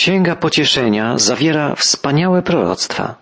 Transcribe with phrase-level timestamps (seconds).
[0.00, 3.14] Księga Pocieszenia zawiera wspaniałe proroctwa.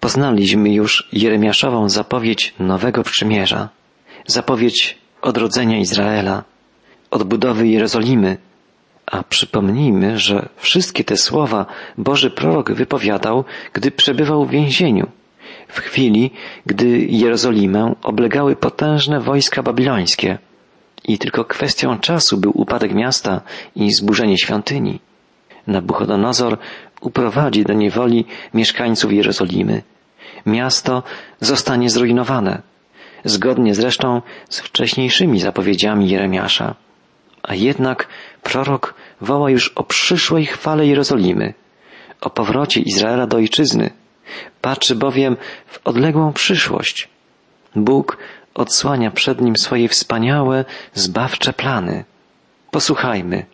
[0.00, 3.68] Poznaliśmy już Jeremiaszową zapowiedź Nowego Przymierza,
[4.26, 6.44] zapowiedź odrodzenia Izraela,
[7.10, 8.36] odbudowy Jerozolimy,
[9.06, 11.66] a przypomnijmy, że wszystkie te słowa
[11.98, 15.06] Boży prorok wypowiadał, gdy przebywał w więzieniu,
[15.68, 16.30] w chwili,
[16.66, 20.38] gdy Jerozolimę oblegały potężne wojska babilońskie
[21.04, 23.40] i tylko kwestią czasu był upadek miasta
[23.76, 25.00] i zburzenie świątyni.
[25.68, 26.58] Nabuchodonozor
[27.00, 28.24] uprowadzi do niewoli
[28.54, 29.82] mieszkańców Jerozolimy.
[30.46, 31.02] Miasto
[31.40, 32.62] zostanie zrujnowane,
[33.24, 36.74] zgodnie zresztą z wcześniejszymi zapowiedziami Jeremiasza.
[37.42, 38.08] A jednak
[38.42, 41.54] prorok woła już o przyszłej chwale Jerozolimy,
[42.20, 43.90] o powrocie Izraela do ojczyzny.
[44.60, 47.08] Patrzy bowiem w odległą przyszłość.
[47.76, 48.16] Bóg
[48.54, 50.64] odsłania przed nim swoje wspaniałe,
[50.94, 52.04] zbawcze plany.
[52.70, 53.46] Posłuchajmy,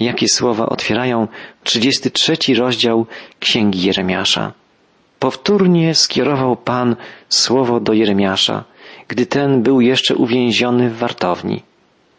[0.00, 1.28] jakie słowa otwierają
[1.62, 3.06] 33 rozdział
[3.40, 4.52] Księgi Jeremiasza.
[5.18, 6.96] Powtórnie skierował Pan
[7.28, 8.64] słowo do Jeremiasza,
[9.08, 11.62] gdy ten był jeszcze uwięziony w wartowni.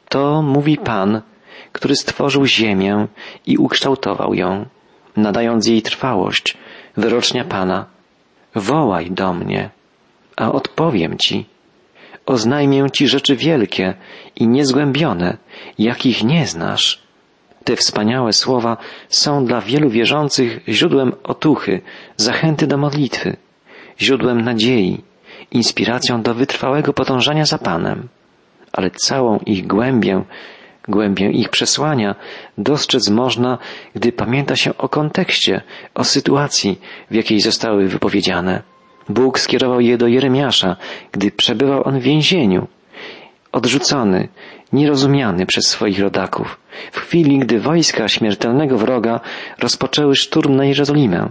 [0.10, 1.22] To mówi Pan,
[1.72, 3.08] który stworzył ziemię
[3.46, 4.66] i ukształtował ją,
[5.18, 6.58] nadając jej trwałość,
[6.98, 7.86] wyrocznia Pana.
[8.56, 9.70] Wołaj do mnie,
[10.36, 11.46] a odpowiem Ci.
[12.26, 13.94] Oznajmię Ci rzeczy wielkie
[14.36, 15.38] i niezgłębione,
[15.80, 17.05] jakich nie znasz.
[17.66, 18.78] Te wspaniałe słowa
[19.10, 21.82] są dla wielu wierzących źródłem otuchy,
[22.18, 23.38] zachęty do modlitwy,
[24.00, 25.04] źródłem nadziei,
[25.52, 28.08] inspiracją do wytrwałego podążania za Panem.
[28.74, 30.24] Ale całą ich głębię,
[30.88, 32.16] głębię ich przesłania
[32.58, 33.58] dostrzec można,
[33.96, 35.62] gdy pamięta się o kontekście,
[35.96, 36.80] o sytuacji,
[37.12, 38.62] w jakiej zostały wypowiedziane.
[39.10, 40.76] Bóg skierował je do Jeremiasza,
[41.12, 42.68] gdy przebywał on w więzieniu,
[43.56, 44.28] odrzucony,
[44.74, 46.60] nierozumiany przez swoich rodaków,
[46.92, 49.20] w chwili, gdy wojska śmiertelnego wroga
[49.60, 51.30] rozpoczęły szturm na Jerozolimę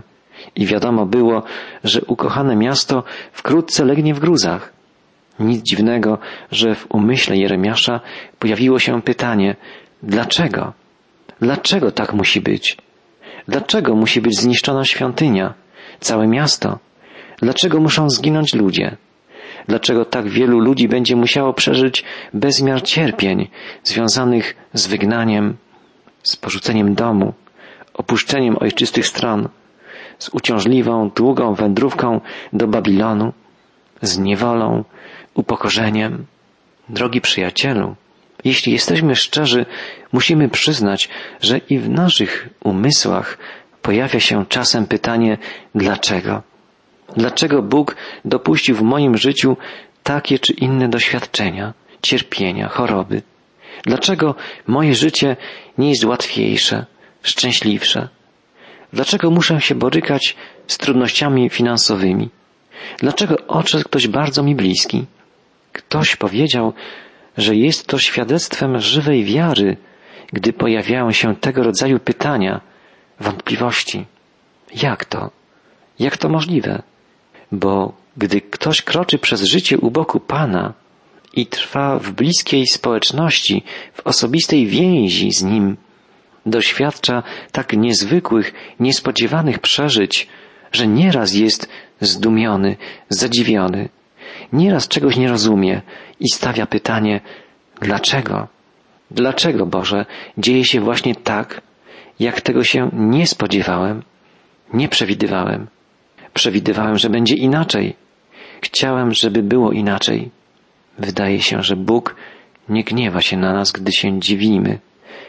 [0.56, 1.42] i wiadomo było,
[1.84, 3.02] że ukochane miasto
[3.33, 4.72] wkrótce legnie w gruzach.
[5.41, 6.19] Nic dziwnego,
[6.51, 8.01] że w umyśle Jeremiasza
[8.39, 9.57] pojawiło się pytanie,
[10.02, 10.73] dlaczego?
[11.40, 12.77] Dlaczego tak musi być?
[13.48, 15.55] Dlaczego musi być zniszczona świątynia,
[16.01, 16.79] całe miasto?
[17.42, 18.96] Dlaczego muszą zginąć ludzie?
[19.69, 22.05] Dlaczego tak wielu ludzi będzie musiało przeżyć
[22.35, 23.48] bezmiar cierpień
[23.85, 25.57] związanych z wygnaniem,
[26.23, 27.35] z porzuceniem domu,
[27.95, 29.48] opuszczeniem ojczystych stron,
[30.19, 32.20] z uciążliwą, długą wędrówką
[32.52, 33.33] do Babilonu,
[34.02, 34.85] z niewolą,
[35.35, 36.27] upokorzeniem?
[36.89, 37.95] Drogi przyjacielu,
[38.45, 39.67] jeśli jesteśmy szczerzy,
[40.13, 41.08] musimy przyznać,
[41.41, 43.39] że i w naszych umysłach
[43.83, 45.39] pojawia się czasem pytanie
[45.75, 46.42] dlaczego?
[47.16, 49.56] Dlaczego Bóg dopuścił w moim życiu
[50.02, 53.22] takie czy inne doświadczenia, cierpienia, choroby?
[53.82, 54.34] Dlaczego
[54.66, 55.36] moje życie
[55.78, 56.86] nie jest łatwiejsze,
[57.22, 58.08] szczęśliwsze?
[58.92, 62.30] Dlaczego muszę się borykać z trudnościami finansowymi?
[62.98, 65.06] Dlaczego odszedł ktoś bardzo mi bliski?
[65.72, 66.72] Ktoś powiedział,
[67.36, 69.76] że jest to świadectwem żywej wiary,
[70.32, 72.60] gdy pojawiają się tego rodzaju pytania,
[73.20, 74.06] wątpliwości.
[74.82, 75.30] Jak to?
[75.98, 76.82] Jak to możliwe?
[77.58, 80.72] Bo gdy ktoś kroczy przez życie u boku Pana
[81.32, 85.76] i trwa w bliskiej społeczności, w osobistej więzi z Nim,
[86.46, 87.22] doświadcza
[87.52, 90.28] tak niezwykłych, niespodziewanych przeżyć,
[90.72, 91.68] że nieraz jest
[92.00, 92.76] zdumiony,
[93.08, 93.88] zadziwiony,
[94.52, 95.82] nieraz czegoś nie rozumie
[96.20, 97.20] i stawia pytanie,
[97.80, 98.48] dlaczego?
[99.10, 100.06] Dlaczego, Boże,
[100.38, 101.60] dzieje się właśnie tak,
[102.20, 104.02] jak tego się nie spodziewałem,
[104.72, 105.66] nie przewidywałem?
[106.34, 107.96] Przewidywałem, że będzie inaczej.
[108.62, 110.30] Chciałem, żeby było inaczej.
[110.98, 112.17] Wydaje się, że Bóg
[112.68, 114.78] nie gniewa się na nas, gdy się dziwimy,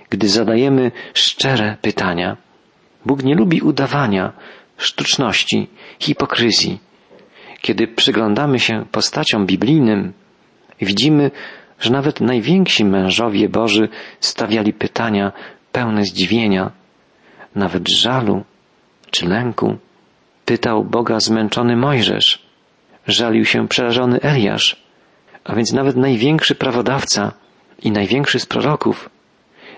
[0.09, 2.37] gdy zadajemy szczere pytania.
[3.05, 4.33] Bóg nie lubi udawania,
[4.77, 5.67] sztuczności,
[5.99, 6.79] hipokryzji.
[7.61, 10.13] Kiedy przyglądamy się postaciom biblijnym,
[10.81, 11.31] widzimy,
[11.79, 13.89] że nawet najwięksi mężowie Boży
[14.19, 15.31] stawiali pytania
[15.71, 16.71] pełne zdziwienia,
[17.55, 18.43] nawet żalu
[19.11, 19.77] czy lęku.
[20.45, 22.45] Pytał Boga zmęczony Mojżesz.
[23.07, 24.85] Żalił się przerażony Eliasz.
[25.43, 27.31] A więc nawet największy prawodawca
[27.83, 29.09] i największy z proroków,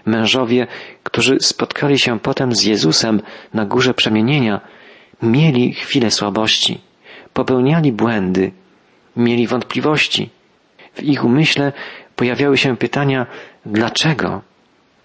[0.05, 0.67] mężowie,
[1.03, 3.21] którzy spotkali się potem z Jezusem
[3.53, 4.61] na górze przemienienia,
[5.21, 6.81] mieli chwilę słabości,
[7.33, 8.51] popełniali błędy,
[9.15, 10.29] mieli wątpliwości.
[10.93, 11.71] W ich umyśle
[12.15, 13.25] pojawiały się pytania,
[13.65, 14.41] dlaczego?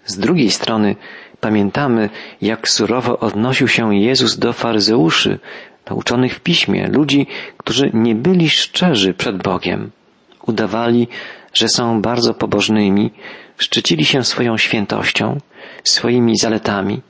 [0.05, 0.95] Z drugiej strony
[1.43, 2.09] Pamiętamy,
[2.41, 5.39] jak surowo odnosił się Jezus do faryzeuszy,
[5.89, 9.91] nauczonych w piśmie, ludzi, którzy nie byli szczerzy przed Bogiem.
[10.47, 11.07] Udawali,
[11.53, 13.11] że są bardzo pobożnymi,
[13.57, 15.37] szczycili się swoją świętością,
[15.83, 17.01] swoimi zaletami,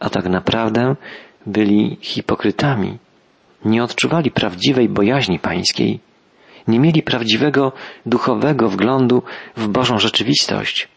[0.00, 0.96] a tak naprawdę
[1.46, 2.98] byli hipokrytami.
[3.64, 6.00] Nie odczuwali prawdziwej bojaźni pańskiej,
[6.68, 7.72] nie mieli prawdziwego
[8.06, 9.22] duchowego wglądu
[9.56, 10.88] w Bożą rzeczywistość.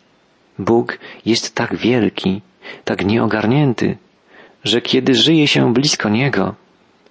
[0.60, 2.42] Bóg jest tak wielki,
[2.84, 3.98] tak nieogarnięty,
[4.64, 6.56] że kiedy żyje się blisko Niego,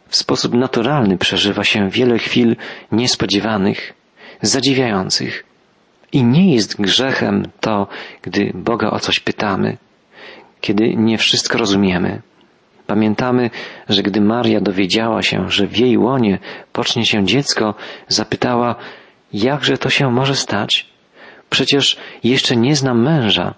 [0.09, 2.57] w sposób naturalny przeżywa się wiele chwil
[2.93, 3.93] niespodziewanych,
[4.43, 5.45] zadziwiających.
[6.13, 7.87] I nie jest grzechem to,
[8.23, 9.77] gdy Boga o coś pytamy,
[10.61, 12.23] kiedy nie wszystko rozumiemy.
[12.87, 13.51] Pamiętamy,
[13.89, 16.39] że gdy Maria dowiedziała się, że w jej łonie
[16.73, 17.75] pocznie się dziecko,
[18.09, 18.75] zapytała,
[19.33, 20.87] jakże to się może stać?
[21.51, 23.55] Przecież jeszcze nie znam męża.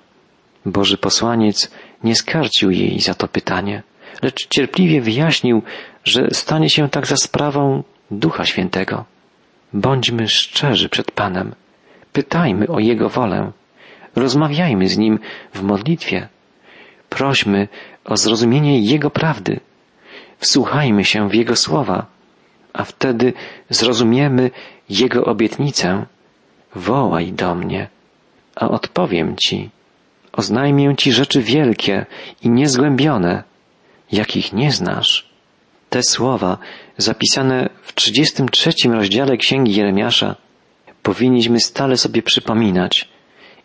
[0.71, 1.71] Boży posłaniec
[2.05, 3.83] nie skarcił jej za to pytanie,
[4.23, 5.63] lecz cierpliwie wyjaśnił,
[6.05, 9.05] że stanie się tak za sprawą Ducha Świętego.
[9.73, 11.55] Bądźmy szczerzy przed Panem.
[12.13, 13.53] Pytajmy o Jego wolę.
[14.17, 15.19] Rozmawiajmy z Nim
[15.55, 16.29] w modlitwie.
[17.09, 17.69] Prośmy
[18.05, 19.61] o zrozumienie Jego prawdy.
[20.39, 22.07] Wsłuchajmy się w Jego słowa,
[22.73, 23.33] a wtedy
[23.71, 24.51] zrozumiemy
[24.89, 26.07] Jego obietnicę.
[26.75, 27.89] Wołaj do mnie,
[28.57, 29.71] a odpowiem Ci.
[30.39, 32.07] Oznajmię Ci rzeczy wielkie
[32.43, 33.43] i niezgłębione,
[34.13, 35.29] jakich nie znasz.
[35.91, 36.59] Te słowa,
[36.97, 40.37] zapisane w 33 rozdziale Księgi Jeremiasza,
[41.03, 43.09] powinniśmy stale sobie przypominać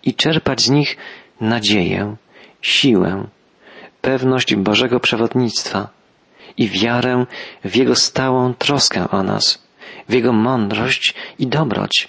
[0.04, 0.98] i czerpać z nich
[1.42, 2.16] nadzieję,
[2.62, 3.28] siłę,
[4.02, 5.90] pewność Bożego przewodnictwa
[6.58, 7.25] i wiarę
[7.64, 9.68] w Jego stałą troskę o nas,
[10.10, 12.08] w Jego mądrość i dobroć.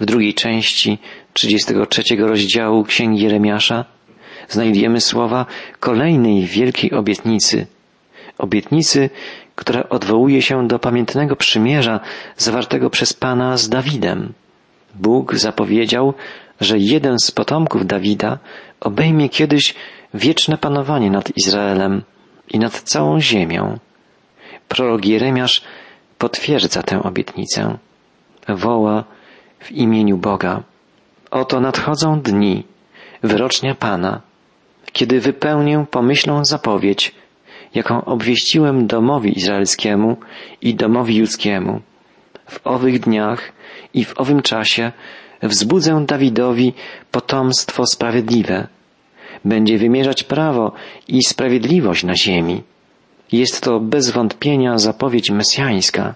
[0.00, 0.98] W drugiej części
[1.36, 3.84] 33 rozdziału Księgi Jeremiasza
[4.48, 5.46] znajdujemy słowa
[5.80, 7.66] kolejnej wielkiej obietnicy.
[8.38, 9.10] Obietnicy,
[9.54, 12.00] która odwołuje się do pamiętnego przymierza
[12.36, 14.32] zawartego przez Pana z Dawidem.
[14.94, 16.14] Bóg zapowiedział,
[16.60, 18.38] że jeden z potomków Dawida
[18.80, 19.74] obejmie kiedyś
[20.14, 22.02] wieczne panowanie nad Izraelem
[22.48, 23.78] i nad całą ziemią.
[24.68, 25.62] Prorok Jeremiasz
[26.18, 27.78] potwierdza tę obietnicę.
[28.48, 29.04] Woła
[29.60, 30.62] w imieniu Boga.
[31.30, 32.64] Oto nadchodzą dni,
[33.22, 34.20] wyrocznia Pana,
[34.92, 37.14] kiedy wypełnię pomyślną zapowiedź,
[37.74, 40.16] jaką obwieściłem domowi izraelskiemu
[40.62, 41.80] i domowi judzkiemu.
[42.50, 43.52] W owych dniach
[43.94, 44.92] i w owym czasie
[45.42, 46.74] wzbudzę Dawidowi
[47.10, 48.68] potomstwo sprawiedliwe.
[49.44, 50.72] Będzie wymierzać prawo
[51.08, 52.62] i sprawiedliwość na ziemi.
[53.32, 56.14] Jest to bez wątpienia zapowiedź mesjańska.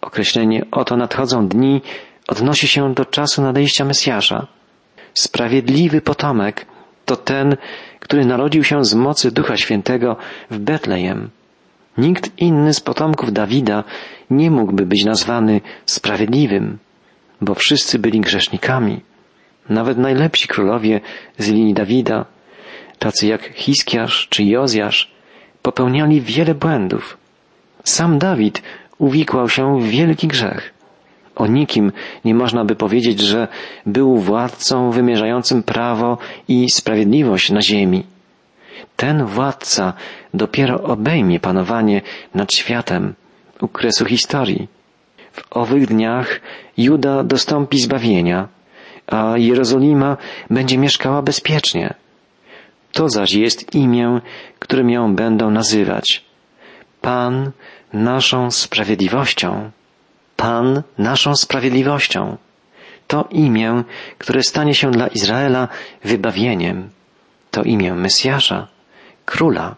[0.00, 1.82] Określenie oto nadchodzą dni
[2.28, 4.46] odnosi się do czasu nadejścia Mesjasza.
[5.14, 6.66] Sprawiedliwy potomek
[7.04, 7.56] to ten,
[8.00, 10.16] który narodził się z mocy Ducha Świętego
[10.50, 11.30] w Betlejem.
[11.98, 13.84] Nikt inny z potomków Dawida
[14.30, 16.78] nie mógłby być nazwany sprawiedliwym,
[17.40, 19.00] bo wszyscy byli grzesznikami.
[19.68, 21.00] Nawet najlepsi królowie
[21.38, 22.24] z linii Dawida,
[22.98, 25.10] tacy jak Hiskiarz czy Jozjasz,
[25.62, 27.18] popełniali wiele błędów.
[27.84, 28.62] Sam Dawid
[28.98, 30.75] uwikłał się w wielki grzech.
[31.36, 31.92] O nikim
[32.24, 33.48] nie można by powiedzieć, że
[33.86, 36.18] był władcą wymierzającym prawo
[36.48, 38.04] i sprawiedliwość na ziemi.
[38.96, 39.92] Ten władca
[40.34, 42.02] dopiero obejmie panowanie
[42.34, 43.14] nad światem
[43.60, 44.68] u kresu historii.
[45.32, 46.40] W owych dniach
[46.76, 48.48] Juda dostąpi zbawienia,
[49.06, 50.16] a Jerozolima
[50.50, 51.94] będzie mieszkała bezpiecznie.
[52.92, 54.20] To zaś jest imię,
[54.58, 56.24] którym ją będą nazywać.
[57.00, 57.50] Pan
[57.92, 59.70] naszą sprawiedliwością.
[60.36, 62.36] Pan naszą sprawiedliwością.
[63.06, 63.84] To imię,
[64.18, 65.68] które stanie się dla Izraela
[66.04, 66.90] wybawieniem.
[67.50, 68.68] To imię Mesjasza,
[69.24, 69.76] Króla.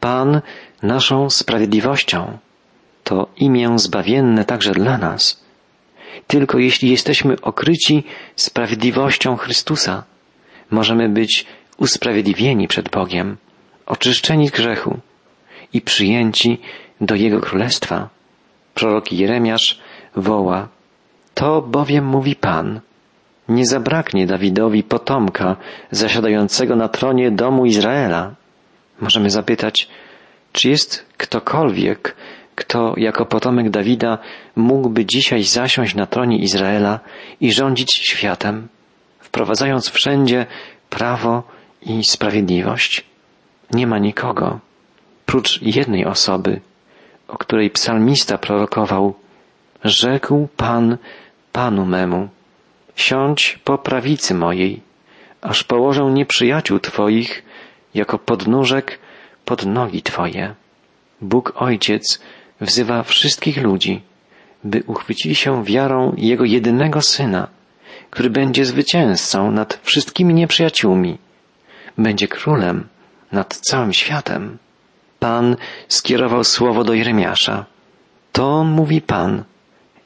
[0.00, 0.40] Pan
[0.82, 2.38] naszą sprawiedliwością.
[3.04, 5.44] To imię zbawienne także dla nas.
[6.26, 8.04] Tylko jeśli jesteśmy okryci
[8.36, 10.04] sprawiedliwością Chrystusa,
[10.70, 11.46] możemy być
[11.76, 13.36] usprawiedliwieni przed Bogiem,
[13.86, 14.98] oczyszczeni z grzechu
[15.72, 16.60] i przyjęci
[17.00, 18.08] do Jego Królestwa.
[18.74, 19.80] Prorok Jeremiasz
[20.16, 20.68] woła,
[21.34, 22.80] to bowiem mówi Pan,
[23.48, 25.56] nie zabraknie Dawidowi potomka
[25.90, 28.34] zasiadającego na tronie domu Izraela.
[29.00, 29.88] Możemy zapytać,
[30.52, 32.16] czy jest ktokolwiek,
[32.54, 34.18] kto jako potomek Dawida
[34.56, 37.00] mógłby dzisiaj zasiąść na tronie Izraela
[37.40, 38.68] i rządzić światem,
[39.20, 40.46] wprowadzając wszędzie
[40.90, 41.42] prawo
[41.82, 43.04] i sprawiedliwość?
[43.72, 44.58] Nie ma nikogo,
[45.26, 46.60] prócz jednej osoby,
[47.28, 49.14] o której psalmista prorokował,
[49.84, 50.96] rzekł Pan
[51.52, 52.28] Panu memu,
[52.96, 54.80] siądź po prawicy mojej,
[55.42, 57.42] aż położę nieprzyjaciół Twoich
[57.94, 58.98] jako podnóżek
[59.44, 60.54] pod nogi Twoje.
[61.20, 62.20] Bóg Ojciec
[62.60, 64.02] wzywa wszystkich ludzi,
[64.64, 67.48] by uchwycili się wiarą Jego jedynego Syna,
[68.10, 71.18] który będzie zwycięzcą nad wszystkimi nieprzyjaciółmi,
[71.98, 72.88] będzie królem
[73.32, 74.58] nad całym światem.
[75.18, 75.56] Pan
[75.88, 77.64] skierował słowo do Jeremiasza.
[78.32, 79.44] To mówi Pan.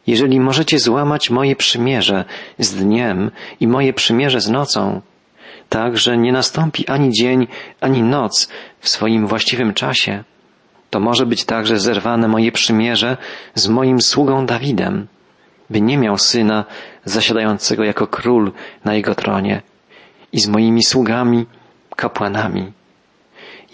[0.09, 2.25] Jeżeli możecie złamać moje przymierze
[2.59, 5.01] z dniem i moje przymierze z nocą,
[5.69, 7.47] tak, że nie nastąpi ani dzień,
[7.81, 8.49] ani noc
[8.81, 10.25] w swoim właściwym czasie,
[10.91, 13.17] to może być także zerwane moje przymierze
[13.55, 15.07] z moim sługą Dawidem,
[15.71, 16.65] by nie miał syna
[17.05, 18.53] zasiadającego jako król
[18.85, 19.63] na jego tronie
[20.33, 21.47] i z moimi sługami,
[21.97, 22.73] kapłanami.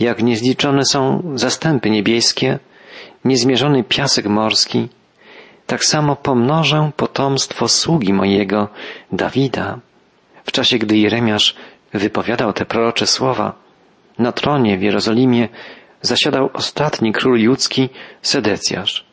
[0.00, 2.58] Jak niezliczone są zastępy niebieskie,
[3.24, 4.88] niezmierzony piasek morski,
[5.66, 8.68] tak samo pomnożę potomstwo sługi mojego,
[9.12, 9.78] Dawida.
[10.44, 11.54] W czasie, gdy Jeremiasz
[11.92, 13.52] wypowiadał te prorocze słowa,
[14.18, 15.48] na tronie w Jerozolimie
[16.02, 17.88] zasiadał ostatni król judzki,
[18.22, 19.04] Sedecjasz.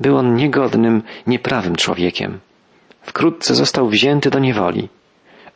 [0.00, 2.38] Był on niegodnym, nieprawym człowiekiem.
[3.02, 4.88] Wkrótce został wzięty do niewoli,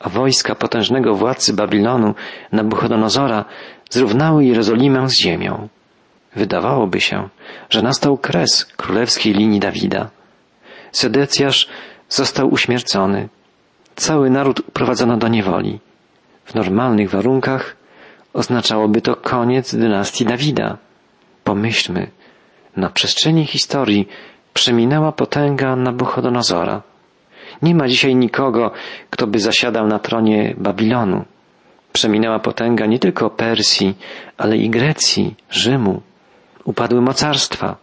[0.00, 2.14] a wojska potężnego władcy Babilonu,
[2.52, 3.44] Nabuchodonozora,
[3.90, 5.68] zrównały Jerozolimę z ziemią.
[6.36, 7.28] Wydawałoby się,
[7.70, 10.10] że nastał kres królewskiej linii Dawida.
[10.92, 11.68] Sedecjasz
[12.08, 13.28] został uśmiercony.
[13.96, 15.80] Cały naród uprowadzono do niewoli.
[16.44, 17.76] W normalnych warunkach
[18.32, 20.78] oznaczałoby to koniec dynastii Dawida.
[21.44, 22.10] Pomyślmy,
[22.76, 24.08] na przestrzeni historii
[24.54, 26.82] przeminęła potęga Nabuchodonozora.
[27.62, 28.70] Nie ma dzisiaj nikogo,
[29.10, 31.24] kto by zasiadał na tronie Babilonu.
[31.92, 33.94] Przeminęła potęga nie tylko Persji,
[34.38, 36.02] ale i Grecji, Rzymu.
[36.64, 37.76] Upadły mocarstwa.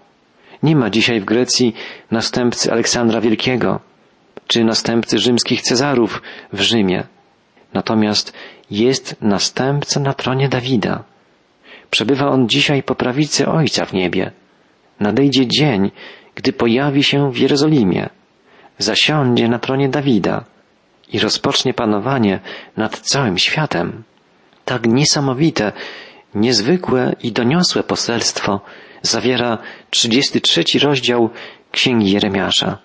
[0.63, 1.75] Nie ma dzisiaj w Grecji
[2.11, 3.79] następcy Aleksandra Wielkiego,
[4.47, 6.21] czy następcy rzymskich Cezarów
[6.53, 7.03] w Rzymie.
[7.73, 8.33] Natomiast
[8.71, 11.03] jest następca na tronie Dawida.
[11.89, 14.31] Przebywa on dzisiaj po prawicy Ojca w niebie.
[14.99, 15.91] Nadejdzie dzień,
[16.35, 18.09] gdy pojawi się w Jerozolimie,
[18.77, 20.45] zasiądzie na tronie Dawida
[21.13, 22.39] i rozpocznie panowanie
[22.77, 24.03] nad całym światem.
[24.65, 25.71] Tak niesamowite,
[26.35, 28.61] niezwykłe i doniosłe poselstwo
[29.01, 29.57] zawiera
[29.89, 31.29] 33 rozdział
[31.71, 32.77] Księgi Jeremiasza.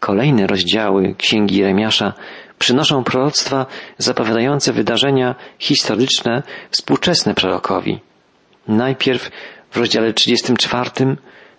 [0.00, 2.12] Kolejne rozdziały Księgi Jeremiasza
[2.58, 3.66] przynoszą proroctwa
[3.98, 8.00] zapowiadające wydarzenia historyczne współczesne prorokowi.
[8.68, 9.30] Najpierw
[9.70, 10.90] w rozdziale 34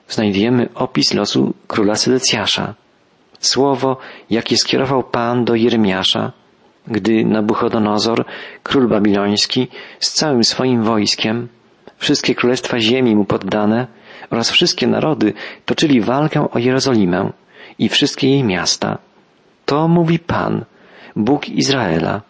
[0.08, 2.74] znajdujemy opis losu króla Sedecjasza.
[3.40, 3.98] Słowo,
[4.30, 6.32] jakie skierował Pan do Jeremiasza,
[6.88, 8.26] gdy Nabuchodonozor,
[8.64, 9.68] król babiloński,
[10.00, 11.48] z całym swoim wojskiem,
[11.98, 13.88] wszystkie królestwa ziemi mu poddane
[14.30, 15.34] oraz wszystkie narody
[15.66, 17.32] toczyli walkę o Jerozolimę
[17.80, 18.98] i wszystkie jej miasta.
[19.66, 20.66] To mówi Pan,
[21.16, 22.22] Bóg Izraela.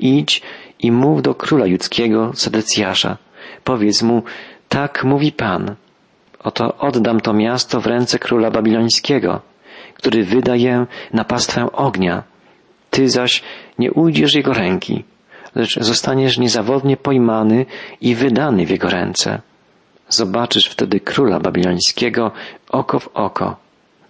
[0.00, 0.42] Idź
[0.78, 3.16] i mów do króla judzkiego Sedecjasza.
[3.64, 4.22] Powiedz mu,
[4.68, 5.74] tak mówi Pan.
[6.38, 9.40] Oto oddam to miasto w ręce króla babilońskiego,
[9.94, 12.22] który wyda je na pastwę ognia.
[12.90, 13.42] Ty zaś
[13.78, 15.04] nie ujdziesz jego ręki,
[15.54, 17.66] lecz zostaniesz niezawodnie pojmany
[18.00, 19.40] i wydany w jego ręce.
[20.08, 22.30] Zobaczysz wtedy króla babilońskiego
[22.68, 23.56] oko w oko.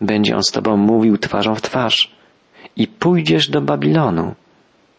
[0.01, 2.11] Będzie on z tobą mówił twarzą w twarz
[2.77, 4.35] i pójdziesz do Babilonu.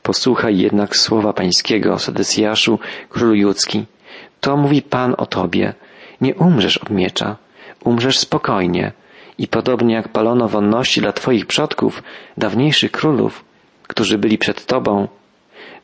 [0.04, 3.86] Posłuchaj jednak słowa pańskiego, Sedecjaszu, królu judzki.
[4.42, 5.74] To mówi Pan o tobie.
[6.22, 7.36] Nie umrzesz od miecza,
[7.84, 8.92] umrzesz spokojnie.
[9.38, 12.04] I podobnie jak palono wonności dla twoich przodków,
[12.38, 13.46] dawniejszych królów,
[13.88, 15.08] którzy byli przed tobą,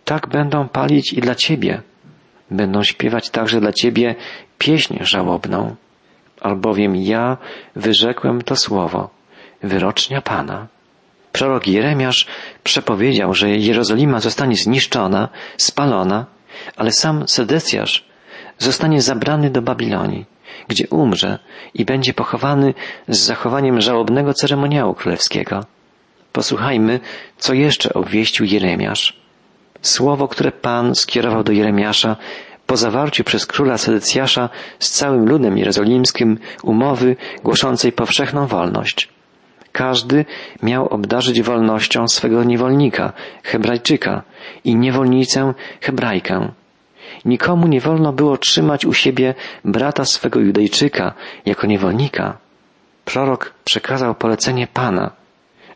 [0.09, 1.81] tak będą palić i dla ciebie.
[2.51, 4.15] Będą śpiewać także dla ciebie
[4.57, 5.75] pieśń żałobną.
[6.41, 7.37] Albowiem ja
[7.75, 9.09] wyrzekłem to słowo,
[9.63, 10.67] wyrocznia Pana.
[11.31, 12.27] Prorok Jeremiasz
[12.63, 16.25] przepowiedział, że Jerozolima zostanie zniszczona, spalona,
[16.77, 18.05] ale sam Sedecjasz
[18.57, 20.25] zostanie zabrany do Babilonii,
[20.67, 21.39] gdzie umrze
[21.73, 22.73] i będzie pochowany
[23.07, 25.65] z zachowaniem żałobnego ceremoniału królewskiego.
[26.31, 26.99] Posłuchajmy,
[27.37, 29.18] co jeszcze obwieścił Jeremiasz.
[29.81, 32.15] Słowo, które Pan skierował do Jeremiasza
[32.67, 39.09] po zawarciu przez króla Sedecjasza z całym ludem jerozolimskim umowy głoszącej powszechną wolność.
[39.71, 40.25] Każdy
[40.63, 44.23] miał obdarzyć wolnością swego niewolnika, Hebrajczyka
[44.63, 46.51] i niewolnicę Hebrajkę.
[47.25, 51.13] Nikomu nie wolno było trzymać u siebie brata swego Judejczyka
[51.45, 52.37] jako niewolnika.
[53.05, 55.11] Prorok przekazał polecenie Pana,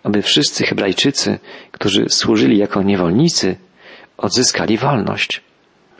[0.03, 1.39] aby wszyscy Hebrajczycy,
[1.71, 3.55] którzy służyli jako niewolnicy,
[4.25, 5.41] odzyskali wolność.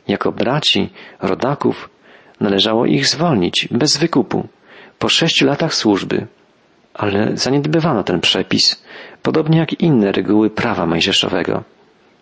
[0.08, 0.90] Jako braci,
[1.22, 1.90] rodaków,
[2.40, 4.48] należało ich zwolnić bez wykupu
[5.00, 6.28] po sześciu latach służby
[6.94, 8.84] ale zaniedbywano ten przepis,
[9.22, 11.64] podobnie jak inne reguły prawa mojżeszowego.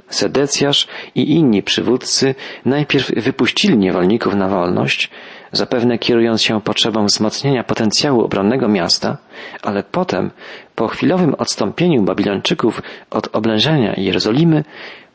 [0.09, 5.09] Sedecjasz i inni przywódcy najpierw wypuścili niewolników na wolność,
[5.51, 9.17] zapewne kierując się potrzebą wzmocnienia potencjału obronnego miasta,
[9.61, 10.31] ale potem,
[10.75, 14.63] po chwilowym odstąpieniu Babilończyków od oblężenia Jerozolimy,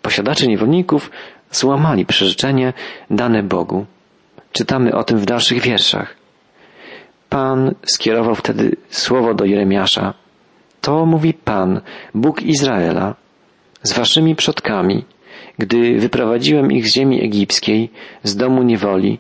[0.07, 1.11] posiadacze niewolników
[1.51, 2.73] złamali przyrzeczenie
[3.11, 3.87] dane Bogu.
[4.53, 6.17] Czytamy o tym w dalszych wierszach.
[7.29, 10.15] Pan skierował wtedy słowo do Jeremiasza.
[10.81, 11.81] To mówi Pan,
[12.15, 13.15] Bóg Izraela,
[13.83, 15.05] z waszymi przodkami,
[15.59, 17.91] gdy wyprowadziłem ich z ziemi egipskiej,
[18.23, 19.19] z domu niewoli,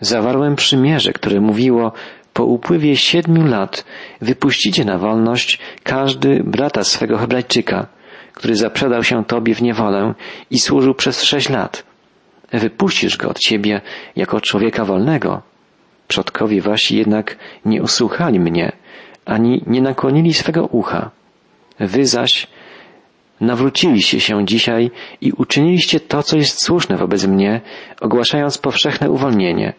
[0.00, 1.92] zawarłem przymierze, które mówiło,
[2.32, 3.84] po upływie siedmiu lat
[4.20, 7.86] wypuścicie na wolność każdy brata swego Hebrajczyka,
[8.34, 10.14] który zaprzedał się Tobie w niewolę
[10.50, 11.84] i służył przez sześć lat.
[12.52, 13.80] Wypuścisz go od Ciebie
[14.16, 15.42] jako człowieka wolnego.
[16.08, 18.72] Przodkowie wasi jednak nie usłuchali mnie,
[19.24, 21.10] ani nie nakłonili swego ucha.
[21.80, 22.46] Wy zaś
[23.40, 27.60] nawróciliście się dzisiaj i uczyniliście to, co jest słuszne wobec mnie,
[28.00, 29.72] ogłaszając powszechne uwolnienie.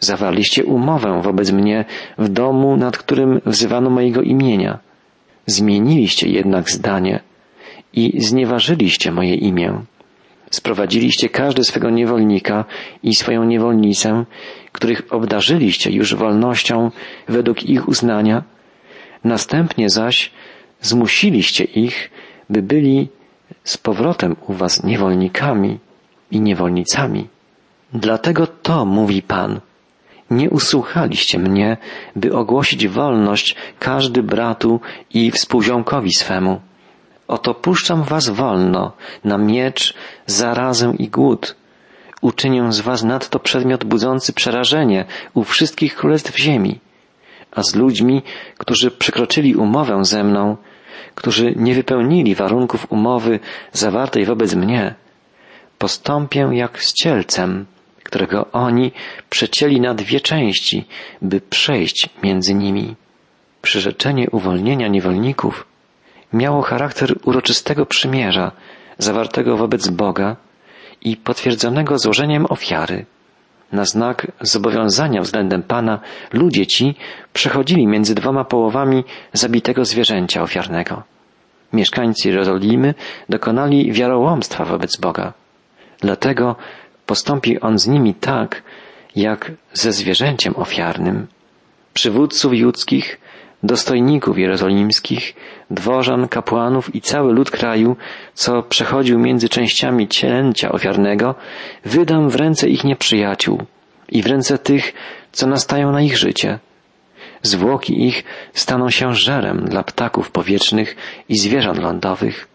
[0.00, 1.84] Zawarliście umowę wobec mnie
[2.18, 4.78] w domu, nad którym wzywano mojego imienia.
[5.46, 7.20] Zmieniliście jednak zdanie
[7.96, 9.82] i znieważyliście moje imię.
[10.50, 12.64] Sprowadziliście każdy swego niewolnika
[13.02, 14.24] i swoją niewolnicę,
[14.72, 16.90] których obdarzyliście już wolnością
[17.28, 18.42] według ich uznania.
[19.24, 20.30] Następnie zaś
[20.80, 22.10] zmusiliście ich,
[22.50, 23.08] by byli
[23.64, 25.78] z powrotem u was niewolnikami
[26.30, 27.28] i niewolnicami.
[27.92, 29.60] Dlatego to mówi Pan.
[30.30, 31.76] Nie usłuchaliście mnie,
[32.16, 34.80] by ogłosić wolność każdy bratu
[35.14, 36.60] i współziomkowi swemu.
[37.28, 38.92] Oto puszczam was wolno
[39.24, 39.94] na miecz,
[40.26, 41.56] zarazę i głód.
[42.20, 45.04] Uczynię z was nadto przedmiot budzący przerażenie
[45.34, 46.80] u wszystkich królestw ziemi.
[47.52, 48.22] A z ludźmi,
[48.58, 50.56] którzy przekroczyli umowę ze mną,
[51.14, 53.40] którzy nie wypełnili warunków umowy
[53.72, 54.94] zawartej wobec mnie,
[55.78, 57.66] postąpię jak z cielcem,
[58.02, 58.92] którego oni
[59.30, 60.84] przecięli na dwie części,
[61.22, 62.96] by przejść między nimi.
[63.62, 65.66] Przyrzeczenie uwolnienia niewolników
[66.32, 68.52] miało charakter uroczystego przymierza,
[68.98, 70.36] zawartego wobec Boga
[71.00, 73.06] i potwierdzonego złożeniem ofiary.
[73.72, 76.00] Na znak zobowiązania względem Pana
[76.32, 76.94] ludzie ci
[77.32, 81.02] przechodzili między dwoma połowami zabitego zwierzęcia ofiarnego.
[81.72, 82.94] Mieszkańcy Jerozolimy
[83.28, 85.32] dokonali wiarołomstwa wobec Boga.
[86.00, 86.56] Dlatego
[87.06, 88.62] postąpi On z nimi tak,
[89.16, 91.26] jak ze zwierzęciem ofiarnym.
[91.94, 93.20] Przywódców judzkich
[93.64, 95.34] dostojników jerozolimskich,
[95.70, 97.96] dworzan, kapłanów i cały lud kraju,
[98.34, 101.34] co przechodził między częściami cielęcia ofiarnego,
[101.84, 103.62] wydam w ręce ich nieprzyjaciół
[104.08, 104.92] i w ręce tych,
[105.32, 106.58] co nastają na ich życie.
[107.42, 110.96] Zwłoki ich staną się żerem dla ptaków powietrznych
[111.28, 112.48] i zwierząt lądowych.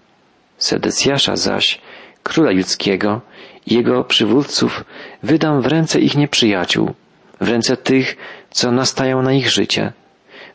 [0.58, 1.82] Sedecjasza zaś,
[2.24, 3.22] króla judzkiego
[3.66, 4.84] i jego przywódców
[5.24, 6.94] wydam w ręce ich nieprzyjaciół,
[7.42, 8.18] w ręce tych,
[8.50, 9.94] co nastają na ich życie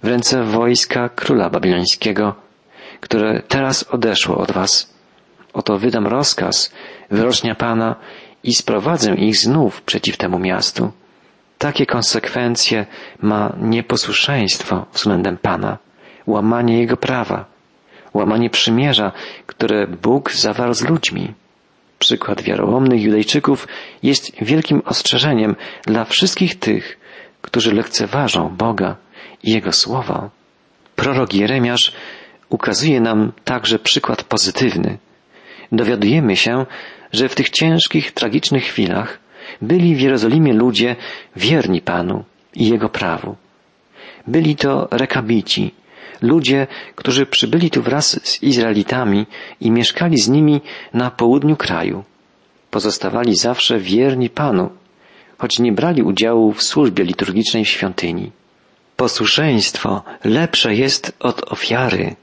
[0.03, 2.35] w ręce wojska króla babilońskiego,
[3.01, 4.95] które teraz odeszło od was.
[5.53, 6.73] Oto wydam rozkaz,
[7.11, 7.97] wyrocznia Pana
[8.43, 10.93] i sprowadzę ich znów przeciw temu miastu.
[11.59, 12.87] Takie konsekwencje
[13.23, 15.79] ma nieposłuszeństwo względem Pana,
[16.27, 17.45] łamanie Jego prawa,
[18.15, 19.13] łamanie przymierza,
[19.47, 21.35] które Bóg zawarł z ludźmi.
[21.99, 23.69] Przykład wiarołomnych Judejczyków
[24.03, 26.99] jest wielkim ostrzeżeniem dla wszystkich tych,
[27.43, 28.97] którzy lekceważą Boga
[29.45, 30.31] Jego słowo.
[30.97, 31.93] Prorok Jeremiasz
[32.49, 34.99] ukazuje nam także przykład pozytywny.
[35.73, 36.67] Dowiadujemy się,
[37.13, 39.19] że w tych ciężkich, tragicznych chwilach
[39.63, 40.97] byli w Jerozolimie ludzie
[41.37, 43.37] wierni Panu i Jego prawu.
[44.27, 45.75] Byli to rekabici,
[46.23, 49.27] ludzie, którzy przybyli tu wraz z Izraelitami
[49.61, 50.61] i mieszkali z nimi
[50.95, 52.05] na południu kraju.
[52.71, 54.71] Pozostawali zawsze wierni Panu,
[55.39, 58.31] choć nie brali udziału w służbie liturgicznej w świątyni.
[58.97, 62.17] Posłuszeństwo lepsze jest od ofiary.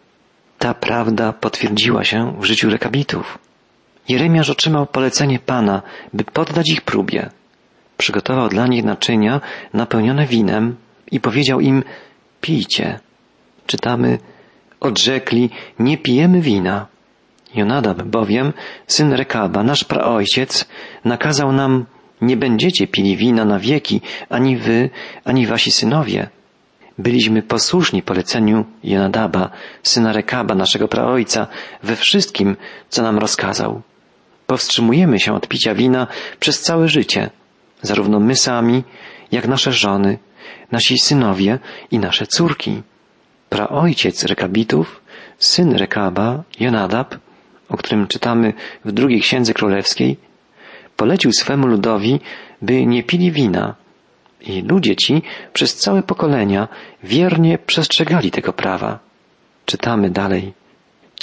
[0.59, 3.37] Ta prawda potwierdziła się w życiu rekabitów.
[4.09, 5.81] Jeremiasz otrzymał polecenie Pana,
[6.13, 7.29] by poddać ich próbie.
[7.97, 9.41] Przygotował dla nich naczynia
[9.73, 10.75] napełnione winem
[11.11, 11.83] i powiedział im,
[12.41, 12.99] pijcie.
[13.67, 14.19] Czytamy,
[14.79, 16.87] odrzekli, nie pijemy wina.
[17.55, 18.53] Jonadab bowiem,
[18.87, 20.65] syn Rekaba, nasz praojciec,
[21.05, 21.85] nakazał nam,
[22.21, 24.89] nie będziecie pili wina na wieki, ani wy,
[25.25, 26.29] ani wasi synowie
[27.01, 29.49] Byliśmy posłuszni poleceniu Jonadaba,
[29.83, 31.47] syna Rekaba, naszego praojca,
[31.83, 32.55] we wszystkim,
[32.89, 33.81] co nam rozkazał.
[34.47, 36.07] Powstrzymujemy się od picia wina
[36.39, 37.29] przez całe życie,
[37.81, 38.83] zarówno my sami,
[39.31, 40.19] jak nasze żony,
[40.71, 41.59] nasi synowie
[41.91, 42.81] i nasze córki.
[43.49, 45.01] Praojciec Rekabitów,
[45.37, 47.15] syn Rekaba, Jonadab,
[47.69, 48.53] o którym czytamy
[48.85, 50.17] w drugiej księdze królewskiej,
[50.95, 52.19] polecił swemu ludowi,
[52.61, 53.80] by nie pili wina,
[54.41, 55.21] i ludzie ci
[55.53, 56.67] przez całe pokolenia
[57.03, 58.99] wiernie przestrzegali tego prawa.
[59.65, 60.53] Czytamy dalej.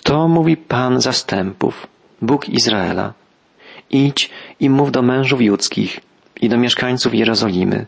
[0.04, 1.86] To mówi Pan zastępów,
[2.22, 3.12] Bóg Izraela.
[3.90, 6.00] Idź i mów do mężów judzkich
[6.40, 7.86] i do mieszkańców Jerozolimy.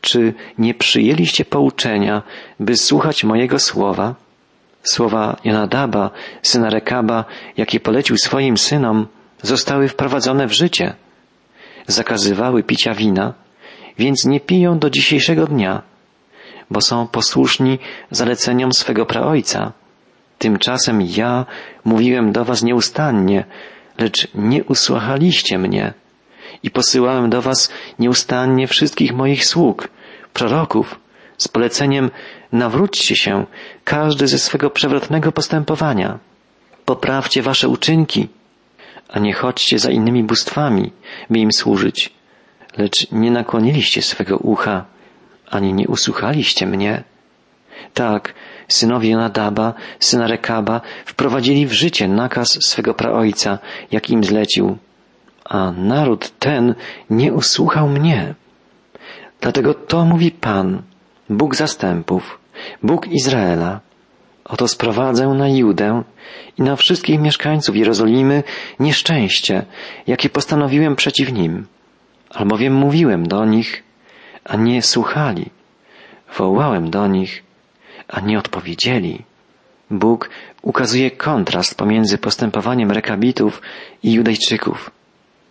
[0.00, 2.22] Czy nie przyjęliście pouczenia,
[2.60, 4.14] by słuchać mojego słowa?
[4.82, 6.10] Słowa Jonadaba,
[6.42, 7.24] syna Rekaba,
[7.56, 9.06] jakie polecił swoim synom,
[9.42, 10.94] zostały wprowadzone w życie.
[11.86, 13.34] Zakazywały picia wina,
[13.98, 15.82] więc nie piją do dzisiejszego dnia,
[16.70, 17.78] bo są posłuszni
[18.10, 19.72] zaleceniom swego praojca.
[20.38, 21.46] Tymczasem ja
[21.84, 23.44] mówiłem do was nieustannie,
[23.98, 25.94] lecz nie usłuchaliście mnie
[26.62, 29.88] i posyłałem do was nieustannie wszystkich moich sług,
[30.32, 31.00] proroków,
[31.38, 32.10] z poleceniem
[32.52, 33.46] nawróćcie się,
[33.84, 36.18] każdy ze swego przewrotnego postępowania.
[36.84, 38.28] Poprawcie wasze uczynki,
[39.08, 40.92] a nie chodźcie za innymi bóstwami,
[41.30, 42.15] by im służyć,
[42.78, 44.84] lecz nie nakłoniliście swego ucha,
[45.50, 47.04] ani nie usłuchaliście mnie.
[47.94, 48.34] Tak,
[48.68, 53.58] synowie Nadaba, syna Rekaba, wprowadzili w życie nakaz swego praojca,
[53.90, 54.76] jak im zlecił,
[55.44, 56.74] a naród ten
[57.10, 58.34] nie usłuchał mnie.
[59.40, 60.82] Dlatego to mówi Pan,
[61.30, 62.38] Bóg zastępów,
[62.82, 63.80] Bóg Izraela.
[64.44, 66.02] Oto sprowadzę na Judę
[66.58, 68.42] i na wszystkich mieszkańców Jerozolimy
[68.80, 69.66] nieszczęście,
[70.06, 71.66] jakie postanowiłem przeciw nim.
[72.36, 73.82] Albowiem mówiłem do nich,
[74.44, 75.50] a nie słuchali.
[76.36, 77.42] Wołałem do nich,
[78.08, 79.24] a nie odpowiedzieli.
[79.90, 80.30] Bóg
[80.62, 83.62] ukazuje kontrast pomiędzy postępowaniem rekabitów
[84.02, 84.90] i Judejczyków.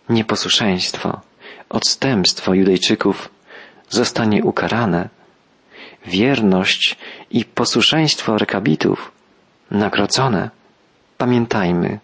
[0.10, 1.22] Nieposłuszeństwo,
[1.70, 3.30] odstępstwo Judejczyków
[3.90, 5.10] zostanie ukarane.
[6.06, 6.98] Wierność
[7.32, 9.12] i posłuszeństwo rekabitów
[9.72, 10.50] nagrodzone.
[11.18, 12.00] Pamiętajmy,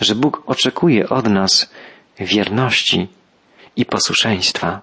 [0.00, 1.70] że Bóg oczekuje od nas
[2.18, 3.08] wierności
[3.80, 4.82] i posłuszeństwa.